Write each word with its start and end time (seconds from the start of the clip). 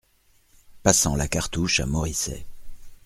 Passant 0.81 1.15
la 1.15 1.27
cartouche 1.27 1.79
à 1.79 1.85
Moricet. 1.85 2.43